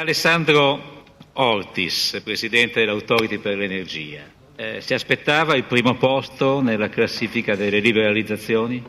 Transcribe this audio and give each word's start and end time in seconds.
Alessandro 0.00 1.04
Ortis, 1.34 2.22
Presidente 2.24 2.80
dell'Autority 2.80 3.36
per 3.36 3.58
l'Energia. 3.58 4.32
Eh, 4.56 4.80
si 4.80 4.94
aspettava 4.94 5.54
il 5.56 5.64
primo 5.64 5.94
posto 5.96 6.62
nella 6.62 6.88
classifica 6.88 7.54
delle 7.54 7.80
liberalizzazioni? 7.80 8.82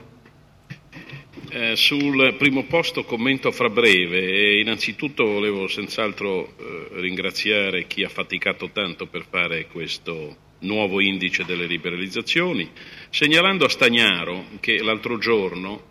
Eh, 1.50 1.76
sul 1.76 2.36
primo 2.38 2.64
posto 2.64 3.04
commento 3.04 3.52
fra 3.52 3.68
breve. 3.68 4.62
innanzitutto 4.62 5.26
volevo 5.26 5.68
senz'altro 5.68 6.48
eh, 6.48 6.88
ringraziare 7.02 7.88
chi 7.88 8.06
ha 8.06 8.10
faticato 8.10 8.70
tanto 8.70 9.06
per 9.08 9.26
fare 9.30 9.68
questo 9.68 10.38
nuovo 10.60 11.02
indice 11.02 11.44
delle 11.44 11.66
liberalizzazioni, 11.66 12.72
segnalando 13.10 13.66
a 13.66 13.70
Stagnaro 13.70 14.46
che 14.62 14.82
l'altro 14.82 15.18
giorno, 15.18 15.90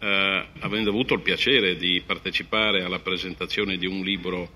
eh, 0.00 0.44
avendo 0.60 0.90
avuto 0.90 1.14
il 1.14 1.20
piacere 1.20 1.76
di 1.76 2.02
partecipare 2.04 2.82
alla 2.82 3.00
presentazione 3.00 3.76
di 3.76 3.86
un 3.86 4.02
libro, 4.02 4.48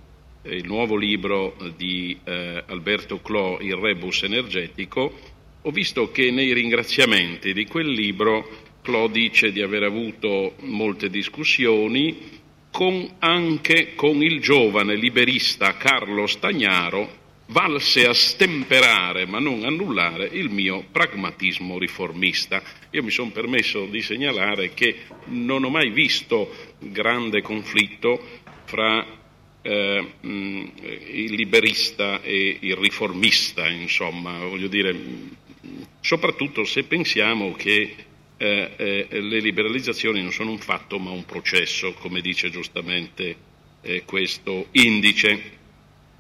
eh, 0.43 0.57
il 0.57 0.65
nuovo 0.67 0.97
libro 0.97 1.57
di 1.77 2.19
eh, 2.25 2.65
Alberto 2.67 3.21
Clò, 3.21 3.61
Il 3.61 3.75
Rebus 3.75 4.23
energetico, 4.23 5.19
ho 5.63 5.71
visto 5.71 6.11
che 6.11 6.31
nei 6.31 6.53
ringraziamenti 6.53 7.53
di 7.53 7.67
quel 7.67 7.89
libro 7.89 8.73
Clò 8.83 9.09
dice 9.09 9.53
di 9.53 9.63
aver 9.63 9.83
avuto 9.83 10.57
molte 10.61 11.09
discussioni 11.09 12.43
con, 12.71 13.17
anche 13.21 13.95
con 13.95 14.23
il 14.23 14.41
giovane 14.41 14.97
liberista 14.97 15.77
Carlo 15.77 16.27
Stagnaro, 16.27 17.23
valse 17.47 18.07
a 18.07 18.15
stemperare 18.15 19.27
ma 19.27 19.39
non 19.39 19.65
annullare 19.65 20.27
il 20.33 20.51
mio 20.51 20.85
pragmatismo 20.91 21.79
riformista. 21.79 22.63
Io 22.91 23.03
mi 23.03 23.11
sono 23.11 23.31
permesso 23.31 23.87
di 23.87 24.01
segnalare 24.01 24.73
che 24.73 25.03
non 25.27 25.65
ho 25.65 25.71
mai 25.71 25.91
visto 25.91 26.75
grande 26.79 27.43
conflitto 27.43 28.43
fra 28.65 29.23
eh, 29.63 30.13
il 30.21 31.35
liberista 31.35 32.21
e 32.23 32.59
il 32.61 32.77
riformista, 32.77 33.69
insomma, 33.69 34.39
voglio 34.45 34.69
dire, 34.69 34.95
soprattutto 36.01 36.65
se 36.65 36.85
pensiamo 36.85 37.53
che 37.53 37.95
eh, 38.37 38.71
eh, 38.77 39.21
le 39.21 39.41
liberalizzazioni 39.41 40.21
non 40.21 40.33
sono 40.33 40.51
un 40.51 40.59
fatto 40.59 40.99
ma 40.99 41.11
un 41.11 41.25
processo, 41.25 41.95
come 41.95 42.21
dice 42.21 42.51
giustamente 42.51 43.37
eh, 43.81 44.03
questo 44.05 44.67
indice. 44.73 45.63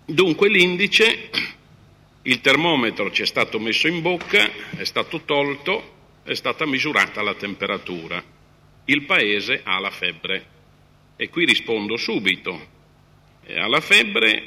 Dunque 0.06 0.50
l'indice, 0.50 1.30
il 2.22 2.42
termometro 2.42 3.10
ci 3.10 3.22
è 3.22 3.26
stato 3.26 3.58
messo 3.58 3.88
in 3.88 4.02
bocca, 4.02 4.50
è 4.76 4.84
stato 4.84 5.22
tolto, 5.22 5.92
è 6.24 6.34
stata 6.34 6.66
misurata 6.66 7.22
la 7.22 7.34
temperatura. 7.34 8.22
Il 8.84 9.04
paese 9.04 9.62
ha 9.64 9.78
la 9.78 9.90
febbre. 9.90 10.46
E 11.16 11.30
qui 11.30 11.46
rispondo 11.46 11.96
subito. 11.96 12.66
Ha 13.48 13.66
la 13.66 13.80
febbre 13.80 14.44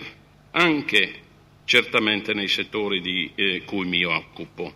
anche 0.52 1.22
certamente 1.66 2.36
nei 2.36 2.48
settori 2.48 3.02
di 3.02 3.32
eh, 3.34 3.64
cui 3.66 3.88
mi 3.88 4.04
occupo. 4.04 4.72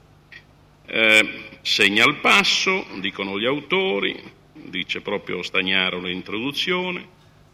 Eh, 0.87 1.43
segna 1.61 2.05
il 2.05 2.15
passo, 2.15 2.87
dicono 2.99 3.39
gli 3.39 3.45
autori, 3.45 4.19
dice 4.53 5.01
proprio 5.01 5.43
Stagnaro 5.43 5.99
l'introduzione, 6.01 7.07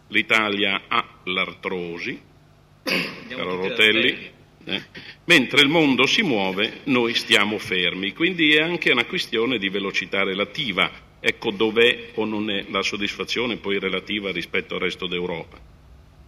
l'Italia 0.08 0.84
ha 0.88 1.06
l'artrosi, 1.26 2.20
caro 3.28 3.56
Rotelli, 3.56 4.30
eh? 4.66 4.84
mentre 5.26 5.62
il 5.62 5.68
mondo 5.68 6.06
si 6.06 6.22
muove 6.22 6.82
noi 6.86 7.14
stiamo 7.14 7.58
fermi, 7.58 8.14
quindi 8.14 8.54
è 8.54 8.62
anche 8.62 8.92
una 8.92 9.06
questione 9.06 9.58
di 9.58 9.70
velocità 9.70 10.24
relativa, 10.24 10.90
ecco 11.20 11.52
dov'è 11.52 12.12
o 12.16 12.26
non 12.26 12.50
è 12.50 12.66
la 12.70 12.82
soddisfazione 12.82 13.58
poi 13.58 13.80
relativa 13.80 14.32
rispetto 14.32 14.76
al 14.76 14.82
resto 14.82 15.08
d'Europa. 15.08 15.58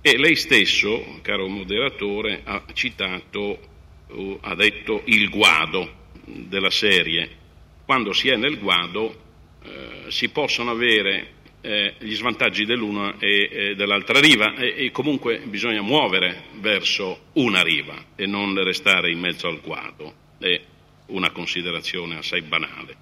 E 0.02 0.18
lei 0.18 0.36
stesso, 0.36 1.20
caro 1.22 1.48
moderatore, 1.48 2.42
ha 2.46 2.64
citato, 2.74 3.60
uh, 4.08 4.38
ha 4.42 4.56
detto 4.56 5.02
il 5.06 5.30
guado 5.30 6.08
della 6.26 6.70
serie. 6.70 7.38
Quando 7.86 8.14
si 8.14 8.30
è 8.30 8.36
nel 8.38 8.60
guado 8.60 9.28
eh, 9.62 10.10
si 10.10 10.30
possono 10.30 10.72
avere 10.72 11.34
eh, 11.62 11.96
gli 12.00 12.16
svantaggi 12.16 12.66
dell'una 12.66 13.18
e, 13.18 13.50
e 13.52 13.76
dell'altra 13.76 14.20
riva 14.20 14.56
e, 14.56 14.86
e, 14.86 14.92
comunque 14.92 15.40
bisogna 15.40 15.82
muovere 15.82 16.44
verso 16.60 17.26
una 17.34 17.62
riva 17.62 17.96
e 18.16 18.26
non 18.26 18.62
restare 18.64 19.12
in 19.12 19.20
mezzo 19.20 19.48
al 19.48 19.62
quadro. 19.62 20.14
È 20.38 20.60
una 21.08 21.32
considerazione 21.32 22.18
assai 22.18 22.42
banale. 22.42 22.96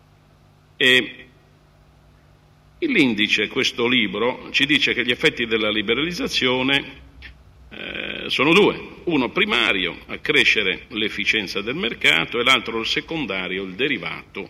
E 0.78 1.28
l'indice, 2.80 3.48
questo 3.48 3.88
libro, 3.88 4.50
ci 4.52 4.66
dice 4.66 4.94
che 4.94 5.04
gli 5.04 5.12
effetti 5.12 5.46
della 5.46 5.70
liberalizzazione 5.70 7.06
eh, 7.70 8.30
sono 8.30 8.54
due, 8.54 9.02
uno 9.06 9.30
primario, 9.30 9.98
accrescere 10.08 10.86
l'efficienza 10.90 11.62
del 11.62 11.76
mercato 11.76 12.40
e 12.40 12.44
l'altro 12.44 12.80
il 12.80 12.86
secondario, 12.86 13.64
il 13.64 13.74
derivato, 13.74 14.50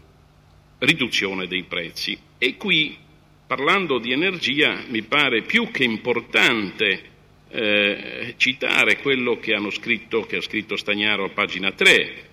riduzione 0.79 1.47
dei 1.47 1.63
prezzi. 1.63 2.17
E 2.37 2.55
qui 2.57 3.05
parlando 3.47 3.97
di 3.97 4.11
energia 4.11 4.83
mi 4.89 5.01
pare 5.03 5.41
più 5.41 5.71
che 5.71 5.85
importante 5.85 7.01
eh, 7.49 8.33
citare 8.35 8.97
quello 8.97 9.39
che, 9.39 9.57
scritto, 9.71 10.21
che 10.25 10.37
ha 10.37 10.41
scritto 10.41 10.75
Stagnaro 10.75 11.23
a 11.23 11.29
pagina 11.29 11.71
3. 11.71 12.25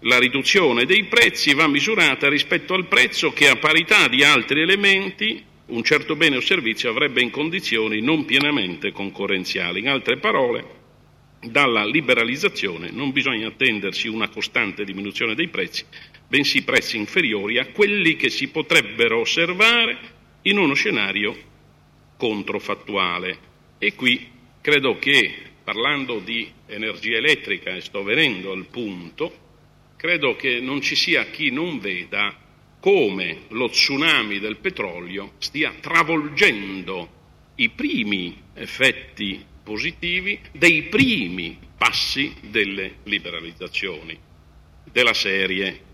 La 0.00 0.18
riduzione 0.18 0.84
dei 0.84 1.04
prezzi 1.04 1.54
va 1.54 1.68
misurata 1.68 2.28
rispetto 2.28 2.74
al 2.74 2.86
prezzo 2.86 3.32
che 3.32 3.48
a 3.48 3.56
parità 3.56 4.08
di 4.08 4.24
altri 4.24 4.60
elementi 4.60 5.44
un 5.66 5.82
certo 5.84 6.16
bene 6.16 6.36
o 6.36 6.40
servizio 6.40 6.90
avrebbe 6.90 7.20
in 7.20 7.30
condizioni 7.30 8.00
non 8.00 8.24
pienamente 8.24 8.90
concorrenziali. 8.90 9.80
In 9.80 9.88
altre 9.88 10.16
parole, 10.18 10.76
dalla 11.40 11.84
liberalizzazione 11.84 12.90
non 12.90 13.12
bisogna 13.12 13.46
attendersi 13.46 14.08
una 14.08 14.28
costante 14.28 14.84
diminuzione 14.84 15.34
dei 15.34 15.48
prezzi, 15.48 15.84
bensì 16.26 16.62
prezzi 16.62 16.96
inferiori 16.96 17.58
a 17.58 17.66
quelli 17.66 18.16
che 18.16 18.28
si 18.28 18.48
potrebbero 18.48 19.20
osservare 19.20 20.16
in 20.48 20.58
uno 20.58 20.74
scenario 20.74 21.36
controfattuale. 22.16 23.46
E 23.78 23.94
qui 23.94 24.30
credo 24.60 24.98
che, 24.98 25.34
parlando 25.62 26.18
di 26.18 26.50
energia 26.66 27.16
elettrica, 27.16 27.74
e 27.74 27.80
sto 27.80 28.02
venendo 28.02 28.52
al 28.52 28.66
punto, 28.66 29.46
credo 29.96 30.36
che 30.36 30.60
non 30.60 30.80
ci 30.80 30.96
sia 30.96 31.26
chi 31.26 31.50
non 31.50 31.78
veda 31.78 32.34
come 32.80 33.42
lo 33.48 33.68
tsunami 33.68 34.38
del 34.38 34.56
petrolio 34.58 35.32
stia 35.38 35.74
travolgendo 35.80 37.16
i 37.56 37.68
primi 37.70 38.40
effetti 38.54 39.44
positivi 39.64 40.38
dei 40.52 40.84
primi 40.84 41.58
passi 41.76 42.32
delle 42.40 42.98
liberalizzazioni 43.04 44.18
della 44.84 45.12
serie. 45.12 45.86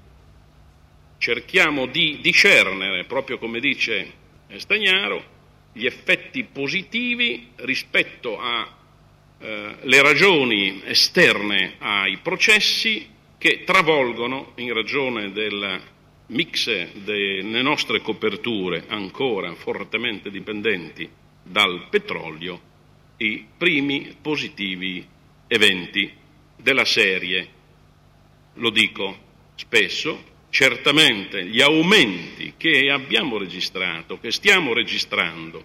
Cerchiamo 1.19 1.87
di 1.87 2.19
discernere, 2.21 3.05
proprio 3.05 3.39
come 3.39 3.61
dice 3.61 4.23
Stagnaro 4.57 5.33
gli 5.73 5.87
effetti 5.87 6.45
positivi 6.45 7.49
rispetto 7.57 8.39
alle 8.39 9.97
eh, 9.97 10.03
ragioni 10.03 10.83
esterne 10.85 11.75
ai 11.79 12.19
processi 12.19 13.09
che 13.37 13.65
travolgono 13.65 14.53
in 14.57 14.73
ragione 14.73 15.33
del 15.33 15.83
mix 16.27 16.93
delle 16.93 17.61
nostre 17.61 18.01
coperture 18.01 18.85
ancora 18.89 19.53
fortemente 19.55 20.31
dipendenti 20.31 21.09
dal 21.43 21.89
petrolio 21.91 22.73
i 23.19 23.47
primi 23.57 24.17
positivi 24.21 25.07
eventi 25.47 26.11
della 26.57 26.85
serie. 26.85 27.49
Lo 28.55 28.71
dico 28.71 29.17
spesso, 29.57 30.33
certamente 30.55 31.45
gli 31.47 31.61
aumenti 31.61 32.55
che 32.57 32.89
abbiamo 32.89 33.39
registrato, 33.39 34.21
che 34.21 34.31
stiamo 34.31 34.73
registrando 34.73 35.65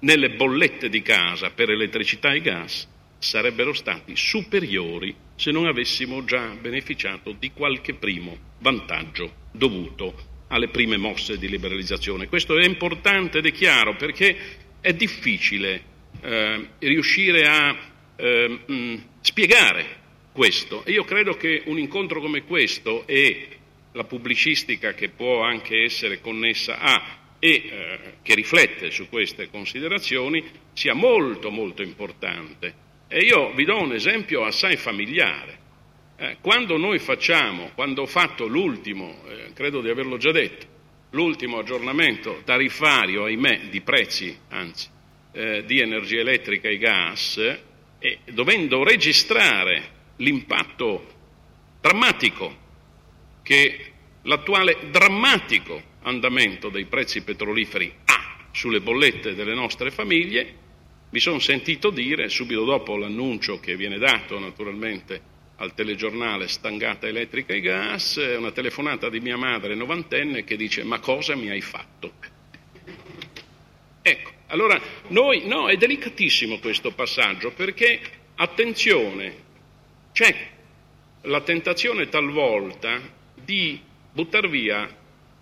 nelle 0.00 0.30
bollette 0.30 0.88
di 0.88 1.02
casa 1.02 1.50
per 1.50 1.68
elettricità 1.68 2.32
e 2.32 2.40
gas 2.40 2.88
sarebbero 3.18 3.74
stati 3.74 4.16
superiori 4.16 5.14
se 5.36 5.50
non 5.50 5.66
avessimo 5.66 6.24
già 6.24 6.46
beneficiato 6.58 7.36
di 7.38 7.50
qualche 7.52 7.92
primo 7.92 8.38
vantaggio 8.60 9.34
dovuto 9.52 10.46
alle 10.48 10.68
prime 10.68 10.96
mosse 10.96 11.36
di 11.36 11.50
liberalizzazione. 11.50 12.26
Questo 12.26 12.58
è 12.58 12.64
importante 12.64 13.36
ed 13.36 13.44
è 13.44 13.52
chiaro 13.52 13.96
perché 13.96 14.34
è 14.80 14.94
difficile 14.94 15.82
eh, 16.22 16.68
riuscire 16.78 17.46
a 17.46 17.76
eh, 18.16 18.60
mh, 18.64 18.94
spiegare 19.20 19.84
questo. 20.32 20.84
Io 20.86 21.04
credo 21.04 21.36
che 21.36 21.64
un 21.66 21.78
incontro 21.78 22.22
come 22.22 22.44
questo 22.44 23.06
e 23.06 23.58
la 23.92 24.04
pubblicistica 24.04 24.94
che 24.94 25.08
può 25.10 25.42
anche 25.42 25.82
essere 25.82 26.20
connessa 26.20 26.78
a 26.78 27.20
e 27.38 27.48
eh, 27.50 27.98
che 28.22 28.34
riflette 28.34 28.90
su 28.90 29.08
queste 29.08 29.50
considerazioni 29.50 30.44
sia 30.72 30.94
molto 30.94 31.50
molto 31.50 31.82
importante. 31.82 32.74
E 33.08 33.24
io 33.24 33.52
vi 33.52 33.64
do 33.64 33.80
un 33.80 33.92
esempio 33.92 34.44
assai 34.44 34.76
familiare. 34.76 35.58
Eh, 36.16 36.36
quando 36.40 36.76
noi 36.76 37.00
facciamo, 37.00 37.72
quando 37.74 38.02
ho 38.02 38.06
fatto 38.06 38.46
l'ultimo, 38.46 39.22
eh, 39.26 39.52
credo 39.54 39.80
di 39.80 39.90
averlo 39.90 40.18
già 40.18 40.30
detto, 40.30 40.66
l'ultimo 41.10 41.58
aggiornamento 41.58 42.42
tariffario, 42.44 43.24
ahimè, 43.24 43.68
di 43.70 43.80
prezzi, 43.80 44.34
anzi, 44.50 44.88
eh, 45.32 45.64
di 45.66 45.80
energia 45.80 46.20
elettrica 46.20 46.68
e 46.68 46.78
gas, 46.78 47.38
e 47.98 48.18
dovendo 48.30 48.84
registrare 48.84 49.82
l'impatto 50.16 51.06
drammatico 51.80 52.61
che 53.42 53.92
l'attuale 54.22 54.90
drammatico 54.90 55.90
andamento 56.02 56.68
dei 56.68 56.86
prezzi 56.86 57.22
petroliferi 57.22 57.92
ha 58.04 58.46
sulle 58.50 58.80
bollette 58.80 59.34
delle 59.34 59.54
nostre 59.54 59.90
famiglie, 59.90 60.60
mi 61.10 61.20
sono 61.20 61.38
sentito 61.38 61.90
dire, 61.90 62.28
subito 62.28 62.64
dopo 62.64 62.96
l'annuncio 62.96 63.60
che 63.60 63.76
viene 63.76 63.98
dato 63.98 64.38
naturalmente 64.38 65.30
al 65.56 65.74
telegiornale 65.74 66.48
Stangata 66.48 67.06
Elettrica 67.06 67.52
e 67.52 67.60
Gas, 67.60 68.16
una 68.36 68.50
telefonata 68.50 69.08
di 69.08 69.20
mia 69.20 69.36
madre 69.36 69.74
novantenne 69.74 70.44
che 70.44 70.56
dice 70.56 70.82
ma 70.82 70.98
cosa 70.98 71.36
mi 71.36 71.50
hai 71.50 71.60
fatto? 71.60 72.12
Ecco, 74.00 74.30
allora 74.48 74.80
noi, 75.08 75.46
no, 75.46 75.68
è 75.68 75.76
delicatissimo 75.76 76.58
questo 76.58 76.92
passaggio 76.92 77.52
perché, 77.52 78.00
attenzione, 78.34 79.34
c'è 80.12 80.50
la 81.22 81.40
tentazione 81.42 82.08
talvolta 82.08 83.00
di 83.44 83.80
buttare 84.12 84.48
via 84.48 84.88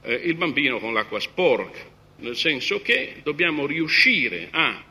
eh, 0.03 0.15
il 0.15 0.35
bambino 0.35 0.79
con 0.79 0.93
l'acqua 0.93 1.21
sporca, 1.21 1.81
nel 2.17 2.37
senso 2.37 2.81
che 2.83 3.17
dobbiamo 3.23 3.67
riuscire 3.67 4.49
a 4.51 4.85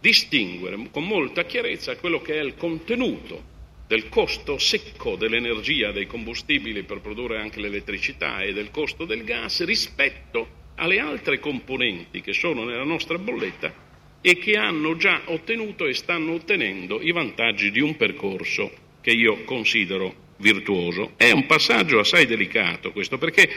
distinguere 0.00 0.88
con 0.90 1.04
molta 1.04 1.44
chiarezza 1.44 1.96
quello 1.96 2.20
che 2.22 2.38
è 2.38 2.42
il 2.42 2.56
contenuto 2.56 3.56
del 3.88 4.08
costo 4.08 4.58
secco 4.58 5.16
dell'energia, 5.16 5.92
dei 5.92 6.06
combustibili 6.06 6.82
per 6.82 7.00
produrre 7.00 7.40
anche 7.40 7.60
l'elettricità 7.60 8.42
e 8.42 8.52
del 8.52 8.70
costo 8.70 9.04
del 9.04 9.24
gas 9.24 9.64
rispetto 9.64 10.56
alle 10.76 11.00
altre 11.00 11.38
componenti 11.38 12.20
che 12.20 12.32
sono 12.32 12.64
nella 12.64 12.84
nostra 12.84 13.18
bolletta 13.18 13.86
e 14.20 14.36
che 14.36 14.56
hanno 14.56 14.96
già 14.96 15.22
ottenuto 15.26 15.86
e 15.86 15.94
stanno 15.94 16.34
ottenendo 16.34 17.00
i 17.00 17.12
vantaggi 17.12 17.70
di 17.70 17.80
un 17.80 17.96
percorso 17.96 18.70
che 19.00 19.10
io 19.10 19.44
considero 19.44 20.26
virtuoso. 20.38 21.12
È 21.16 21.30
un 21.30 21.46
passaggio 21.46 22.00
assai 22.00 22.26
delicato 22.26 22.92
questo 22.92 23.18
perché 23.18 23.48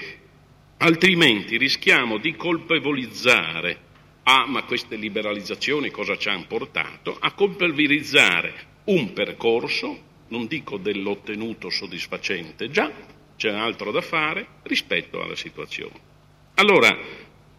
altrimenti 0.77 1.57
rischiamo 1.57 2.17
di 2.17 2.35
colpevolizzare 2.35 3.89
Ah, 4.23 4.45
ma 4.45 4.63
queste 4.63 4.97
liberalizzazioni 4.97 5.89
cosa 5.89 6.15
ci 6.15 6.29
hanno 6.29 6.45
portato? 6.47 7.17
A 7.19 7.31
colpevolizzare 7.31 8.53
un 8.85 9.13
percorso 9.13 10.09
non 10.27 10.47
dico 10.47 10.77
dell'ottenuto 10.77 11.69
soddisfacente, 11.69 12.69
già 12.69 12.91
c'è 13.35 13.49
altro 13.49 13.91
da 13.91 14.01
fare 14.01 14.45
rispetto 14.63 15.21
alla 15.21 15.35
situazione. 15.35 16.09
Allora, 16.55 16.95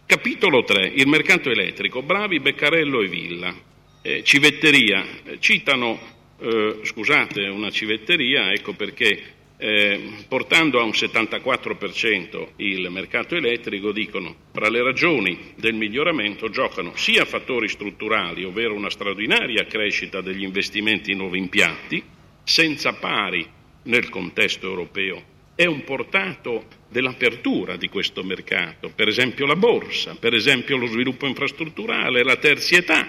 capitolo 0.06 0.62
3, 0.62 0.92
il 0.94 1.08
mercato 1.08 1.50
elettrico, 1.50 2.02
bravi 2.02 2.40
Beccarello 2.40 3.02
e 3.02 3.08
Villa, 3.08 3.54
eh, 4.00 4.22
civetteria, 4.22 5.04
eh, 5.25 5.40
citano, 5.40 5.98
eh, 6.42 6.80
scusate, 6.82 7.46
una 7.46 7.70
civetteria, 7.70 8.50
ecco 8.52 8.72
perché 8.72 9.40
eh, 9.56 10.24
portando 10.26 10.80
a 10.80 10.82
un 10.82 10.90
74% 10.90 12.48
il 12.56 12.90
mercato 12.90 13.36
elettrico, 13.36 13.92
dicono 13.92 14.34
tra 14.50 14.68
le 14.68 14.82
ragioni 14.82 15.52
del 15.54 15.74
miglioramento 15.74 16.48
giocano 16.48 16.96
sia 16.96 17.24
fattori 17.24 17.68
strutturali, 17.68 18.42
ovvero 18.42 18.74
una 18.74 18.90
straordinaria 18.90 19.64
crescita 19.66 20.20
degli 20.20 20.42
investimenti 20.42 21.12
in 21.12 21.18
nuovi 21.18 21.38
impianti, 21.38 22.02
senza 22.42 22.92
pari 22.94 23.48
nel 23.84 24.08
contesto 24.08 24.66
europeo. 24.66 25.30
È 25.54 25.66
un 25.66 25.84
portato 25.84 26.64
dell'apertura 26.88 27.76
di 27.76 27.88
questo 27.88 28.24
mercato, 28.24 28.90
per 28.92 29.06
esempio 29.06 29.46
la 29.46 29.54
borsa, 29.54 30.16
per 30.16 30.34
esempio 30.34 30.76
lo 30.76 30.86
sviluppo 30.86 31.26
infrastrutturale, 31.26 32.24
la 32.24 32.36
terzietà 32.36 33.06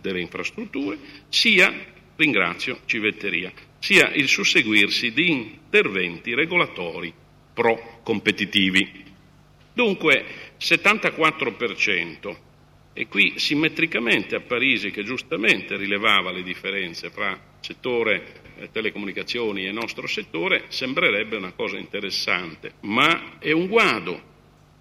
delle 0.00 0.20
infrastrutture, 0.20 0.96
sia, 1.28 1.72
ringrazio 2.18 2.80
Civetteria, 2.84 3.52
sia 3.78 4.10
il 4.10 4.26
susseguirsi 4.28 5.12
di 5.12 5.30
interventi 5.30 6.34
regolatori 6.34 7.14
pro-competitivi. 7.54 9.04
Dunque 9.72 10.24
74%, 10.58 12.36
e 12.92 13.06
qui 13.06 13.34
simmetricamente 13.36 14.34
a 14.34 14.40
Parisi, 14.40 14.90
che 14.90 15.04
giustamente 15.04 15.76
rilevava 15.76 16.32
le 16.32 16.42
differenze 16.42 17.10
fra 17.10 17.38
settore 17.60 18.42
eh, 18.56 18.68
telecomunicazioni 18.72 19.66
e 19.66 19.70
nostro 19.70 20.08
settore, 20.08 20.64
sembrerebbe 20.66 21.36
una 21.36 21.52
cosa 21.52 21.78
interessante, 21.78 22.72
ma 22.80 23.38
è 23.38 23.52
un 23.52 23.68
guado, 23.68 24.22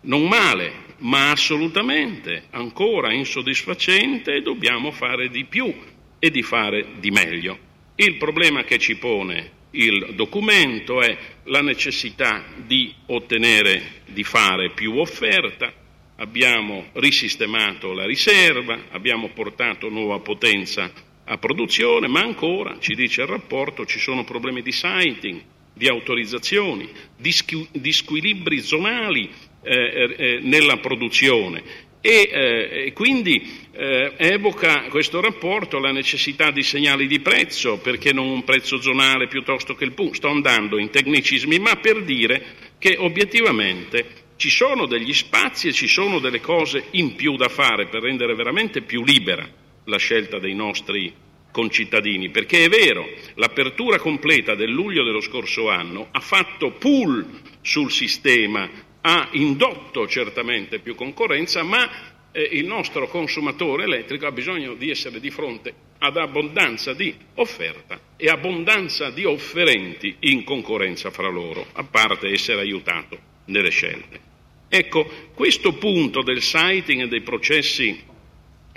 non 0.01 0.27
male, 0.27 0.95
ma 0.99 1.29
assolutamente 1.29 2.45
ancora 2.49 3.13
insoddisfacente 3.13 4.33
e 4.33 4.41
dobbiamo 4.41 4.89
fare 4.89 5.29
di 5.29 5.45
più 5.45 5.71
e 6.19 6.31
di 6.31 6.41
fare 6.41 6.85
di 6.99 7.11
meglio. 7.11 7.57
Il 7.95 8.17
problema 8.17 8.63
che 8.63 8.77
ci 8.77 8.95
pone 8.97 9.55
il 9.71 10.13
documento 10.13 11.01
è 11.01 11.17
la 11.45 11.61
necessità 11.61 12.43
di 12.65 12.93
ottenere, 13.07 14.01
di 14.07 14.23
fare 14.23 14.71
più 14.71 14.97
offerta, 14.97 15.71
abbiamo 16.17 16.85
risistemato 16.93 17.93
la 17.93 18.05
riserva, 18.05 18.85
abbiamo 18.89 19.29
portato 19.29 19.89
nuova 19.89 20.19
potenza 20.19 20.91
a 21.25 21.37
produzione, 21.37 22.07
ma 22.07 22.21
ancora, 22.21 22.77
ci 22.79 22.95
dice 22.95 23.21
il 23.21 23.27
rapporto, 23.27 23.85
ci 23.85 23.99
sono 23.99 24.23
problemi 24.23 24.61
di 24.61 24.71
siting, 24.71 25.41
di 25.73 25.87
autorizzazioni, 25.87 26.89
di, 27.15 27.31
squi- 27.31 27.67
di 27.71 27.91
squilibri 27.91 28.61
zonali 28.61 29.29
eh, 29.61 29.73
eh, 29.73 30.15
eh 30.17 30.39
nella 30.41 30.77
produzione 30.77 31.85
e, 32.01 32.29
eh, 32.31 32.93
quindi 32.93 33.65
eh, 33.71 34.13
evoca 34.17 34.83
questo 34.89 35.21
rapporto 35.21 35.79
la 35.79 35.91
necessità 35.91 36.51
di 36.51 36.63
segnali 36.63 37.07
di 37.07 37.19
prezzo, 37.19 37.77
perché 37.77 38.13
non 38.13 38.27
un 38.27 38.43
prezzo 38.43 38.81
zonale 38.81 39.27
piuttosto 39.27 39.75
che 39.75 39.83
il 39.83 39.93
punto. 39.93 40.15
Sto 40.15 40.29
andando 40.29 40.77
in 40.77 40.89
tecnicismi, 40.89 41.59
ma 41.59 41.75
per 41.75 42.03
dire 42.03 42.43
che 42.77 42.95
obiettivamente 42.97 44.25
ci 44.37 44.49
sono 44.49 44.85
degli 44.85 45.13
spazi 45.13 45.67
e 45.67 45.73
ci 45.73 45.87
sono 45.87 46.19
delle 46.19 46.39
cose 46.39 46.85
in 46.91 47.15
più 47.15 47.35
da 47.35 47.49
fare 47.49 47.87
per 47.87 48.03
rendere 48.03 48.35
veramente 48.35 48.81
più 48.81 49.03
libera 49.03 49.47
la 49.85 49.97
scelta 49.97 50.37
dei 50.39 50.53
nostri 50.53 51.13
concittadini, 51.51 52.29
perché 52.29 52.65
è 52.65 52.69
vero, 52.69 53.09
l'apertura 53.35 53.97
completa 53.97 54.53
del 54.53 54.69
luglio 54.69 55.03
dello 55.03 55.21
scorso 55.21 55.69
anno 55.69 56.07
ha 56.11 56.19
fatto 56.19 56.71
pull 56.71 57.25
sul 57.61 57.91
sistema, 57.91 58.69
ha 59.09 59.29
indotto 59.31 60.05
certamente 60.05 60.79
più 60.79 60.93
concorrenza, 60.93 61.63
ma 61.63 61.89
eh, 62.33 62.41
il 62.41 62.65
nostro 62.65 63.07
consumatore 63.07 63.83
elettrico 63.83 64.27
ha 64.27 64.33
bisogno 64.33 64.73
di 64.73 64.89
essere 64.89 65.21
di 65.21 65.29
fronte 65.29 65.73
ad 65.99 66.17
abbondanza 66.17 66.93
di 66.93 67.15
offerta 67.35 67.97
e 68.17 68.27
abbondanza 68.27 69.09
di 69.09 69.23
offerenti 69.23 70.13
in 70.19 70.43
concorrenza 70.43 71.09
fra 71.09 71.29
loro, 71.29 71.65
a 71.71 71.83
parte 71.85 72.27
essere 72.27 72.59
aiutato 72.59 73.17
nelle 73.45 73.69
scelte. 73.69 74.19
Ecco, 74.67 75.09
questo 75.33 75.75
punto 75.75 76.21
del 76.21 76.41
siting 76.41 77.03
e 77.03 77.07
dei 77.07 77.21
processi 77.21 78.03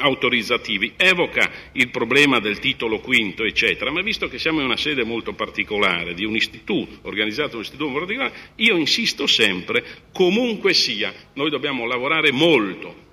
autorizzativi 0.00 0.95
evoca 0.97 1.50
il 1.73 1.90
problema 1.90 2.40
del 2.40 2.59
titolo 2.59 3.00
quinto, 3.00 3.45
eccetera, 3.45 3.90
ma 3.90 4.02
visto 4.02 4.28
che 4.28 4.38
siamo 4.38 4.61
in 4.61 4.66
una 4.66 4.76
sede 4.76 5.04
molto 5.04 5.35
particolare, 5.35 6.14
di 6.14 6.25
un 6.25 6.35
istituto, 6.35 6.99
organizzato 7.02 7.57
un 7.57 7.62
istituto 7.62 7.92
particolare, 7.92 8.33
io 8.57 8.76
insisto 8.76 9.26
sempre, 9.26 9.85
comunque 10.12 10.75
sia, 10.75 11.12
noi 11.35 11.50
dobbiamo 11.50 11.87
lavorare 11.87 12.33
molto 12.33 13.09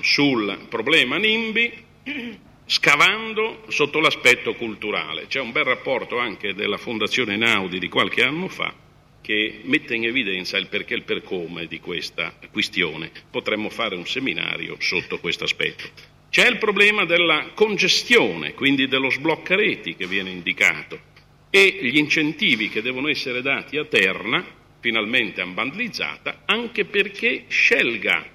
sul 0.00 0.66
problema 0.68 1.16
NIMBY, 1.16 1.72
scavando 2.66 3.64
sotto 3.68 4.00
l'aspetto 4.00 4.54
culturale. 4.54 5.26
C'è 5.26 5.40
un 5.40 5.52
bel 5.52 5.64
rapporto 5.64 6.18
anche 6.18 6.54
della 6.54 6.78
Fondazione 6.78 7.36
Naudi 7.36 7.78
di 7.78 7.88
qualche 7.88 8.22
anno 8.22 8.48
fa 8.48 8.82
che 9.20 9.60
mette 9.62 9.94
in 9.94 10.04
evidenza 10.04 10.58
il 10.58 10.66
perché 10.66 10.92
e 10.92 10.96
il 10.98 11.02
per 11.02 11.22
come 11.22 11.66
di 11.66 11.80
questa 11.80 12.34
questione. 12.52 13.10
Potremmo 13.30 13.70
fare 13.70 13.96
un 13.96 14.06
seminario 14.06 14.76
sotto 14.80 15.18
questo 15.18 15.44
aspetto. 15.44 16.13
C'è 16.34 16.48
il 16.48 16.58
problema 16.58 17.04
della 17.04 17.52
congestione, 17.54 18.54
quindi 18.54 18.88
dello 18.88 19.08
sbloccareti 19.08 19.94
che 19.94 20.08
viene 20.08 20.30
indicato, 20.30 20.98
e 21.48 21.78
gli 21.82 21.96
incentivi 21.96 22.68
che 22.68 22.82
devono 22.82 23.06
essere 23.06 23.40
dati 23.40 23.76
a 23.76 23.84
Terna, 23.84 24.44
finalmente 24.80 25.42
unbundlizzata, 25.42 26.42
anche 26.44 26.86
perché 26.86 27.44
scelga, 27.46 28.26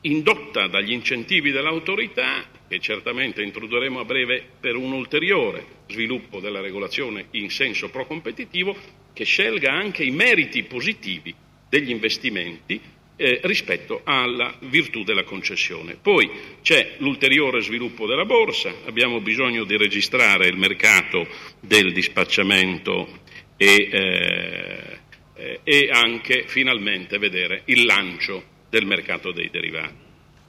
indotta 0.00 0.66
dagli 0.66 0.92
incentivi 0.92 1.50
dell'autorità, 1.50 2.46
che 2.66 2.80
certamente 2.80 3.42
introdurremo 3.42 4.00
a 4.00 4.06
breve 4.06 4.42
per 4.58 4.76
un 4.76 4.92
ulteriore 4.92 5.62
sviluppo 5.88 6.40
della 6.40 6.62
regolazione 6.62 7.26
in 7.32 7.50
senso 7.50 7.90
pro-competitivo, 7.90 8.74
che 9.12 9.24
scelga 9.24 9.72
anche 9.72 10.04
i 10.04 10.10
meriti 10.10 10.62
positivi 10.62 11.34
degli 11.68 11.90
investimenti 11.90 12.80
eh, 13.16 13.40
rispetto 13.44 14.02
alla 14.04 14.54
virtù 14.60 15.02
della 15.02 15.24
concessione. 15.24 15.96
Poi 16.00 16.30
c'è 16.62 16.96
l'ulteriore 16.98 17.62
sviluppo 17.62 18.06
della 18.06 18.24
borsa, 18.24 18.72
abbiamo 18.86 19.20
bisogno 19.20 19.64
di 19.64 19.76
registrare 19.76 20.46
il 20.46 20.56
mercato 20.56 21.26
del 21.60 21.92
dispacciamento 21.92 23.20
e, 23.56 23.88
eh, 23.90 24.98
eh, 25.34 25.60
e 25.64 25.88
anche 25.90 26.44
finalmente 26.46 27.18
vedere 27.18 27.62
il 27.66 27.84
lancio 27.84 28.54
del 28.68 28.86
mercato 28.86 29.32
dei 29.32 29.50
derivati. 29.50 30.04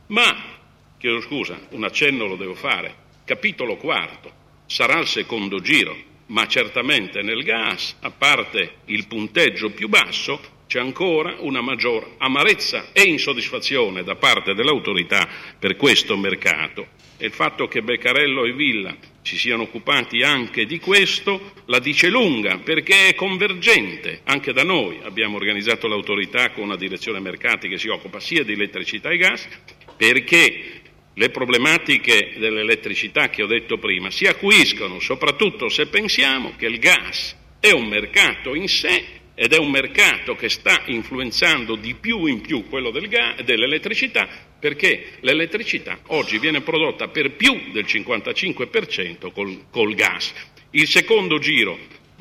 Ma, 0.07 0.59
chiedo 0.97 1.21
scusa, 1.21 1.67
un 1.71 1.83
accenno 1.83 2.25
lo 2.25 2.35
devo 2.35 2.55
fare, 2.55 3.05
capitolo 3.25 3.77
quarto, 3.77 4.31
sarà 4.65 4.99
il 4.99 5.07
secondo 5.07 5.59
giro, 5.59 5.95
ma 6.27 6.45
certamente 6.47 7.21
nel 7.21 7.43
gas, 7.43 7.95
a 8.01 8.11
parte 8.11 8.79
il 8.85 9.07
punteggio 9.07 9.69
più 9.71 9.87
basso, 9.87 10.55
c'è 10.67 10.79
ancora 10.79 11.35
una 11.39 11.61
maggior 11.61 12.15
amarezza 12.17 12.89
e 12.91 13.03
insoddisfazione 13.03 14.03
da 14.03 14.15
parte 14.15 14.53
dell'autorità 14.53 15.27
per 15.57 15.75
questo 15.77 16.17
mercato. 16.17 16.95
E 17.17 17.25
il 17.25 17.31
fatto 17.31 17.67
che 17.67 17.81
Beccarello 17.81 18.45
e 18.45 18.53
Villa 18.53 18.95
si 19.21 19.37
siano 19.37 19.63
occupati 19.63 20.21
anche 20.21 20.65
di 20.65 20.79
questo 20.79 21.53
la 21.65 21.79
dice 21.79 22.09
lunga 22.09 22.59
perché 22.59 23.07
è 23.07 23.15
convergente 23.15 24.21
anche 24.25 24.53
da 24.53 24.63
noi. 24.63 24.99
Abbiamo 25.03 25.37
organizzato 25.37 25.87
l'autorità 25.87 26.51
con 26.51 26.65
una 26.65 26.75
direzione 26.75 27.19
mercati 27.19 27.67
che 27.67 27.77
si 27.77 27.87
occupa 27.87 28.19
sia 28.19 28.43
di 28.43 28.53
elettricità 28.53 29.09
e 29.09 29.17
gas 29.17 29.47
perché 29.95 30.81
le 31.13 31.29
problematiche 31.29 32.35
dell'elettricità 32.37 33.29
che 33.29 33.41
ho 33.41 33.47
detto 33.47 33.79
prima 33.79 34.11
si 34.11 34.25
acuiscono 34.25 34.99
soprattutto 34.99 35.67
se 35.69 35.87
pensiamo 35.87 36.53
che 36.55 36.67
il 36.67 36.77
gas 36.77 37.35
è 37.59 37.71
un 37.71 37.87
mercato 37.87 38.53
in 38.53 38.67
sé 38.67 39.16
ed 39.39 39.53
è 39.53 39.57
un 39.59 39.69
mercato 39.69 40.35
che 40.35 40.49
sta 40.49 40.81
influenzando 40.85 41.75
di 41.75 41.93
più 41.93 42.25
in 42.25 42.41
più 42.41 42.67
quello 42.67 42.89
del 42.89 43.07
gas, 43.07 43.41
dell'elettricità 43.41 44.27
perché 44.59 45.17
l'elettricità 45.19 45.99
oggi 46.07 46.39
viene 46.39 46.61
prodotta 46.61 47.07
per 47.07 47.35
più 47.35 47.71
del 47.71 47.85
55% 47.85 49.31
col, 49.31 49.65
col 49.69 49.93
gas. 49.93 50.33
Il 50.71 50.87
secondo 50.87 51.37
giro 51.37 51.77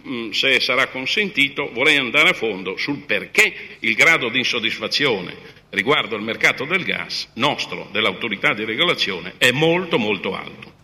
mm, 0.07 0.31
se 0.31 0.61
sarà 0.61 0.89
consentito, 0.89 1.71
vorrei 1.73 1.97
andare 1.97 2.29
a 2.29 2.35
fondo 2.35 2.77
sul 2.77 2.99
perché 3.07 3.79
il 3.81 3.95
grado 3.95 4.29
di 4.29 4.37
insoddisfazione 4.37 5.55
riguardo 5.71 6.17
al 6.17 6.23
mercato 6.23 6.67
del 6.67 6.85
gas 6.85 7.31
nostro, 7.37 7.89
dell'autorità 7.93 8.53
di 8.53 8.65
regolazione, 8.65 9.35
è 9.39 9.51
molto 9.53 9.97
molto 9.97 10.35
alto. 10.35 10.75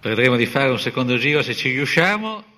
Vedremo 0.00 0.36
di 0.36 0.46
fare 0.46 0.70
un 0.70 0.78
secondo 0.78 1.18
giro 1.18 1.42
se 1.42 1.54
ci 1.54 1.70
riusciamo 1.70 2.52